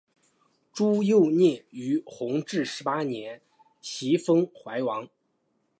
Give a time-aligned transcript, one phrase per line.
[0.73, 3.39] 朱佑棨于弘治十八年
[3.81, 5.07] 袭封淮王。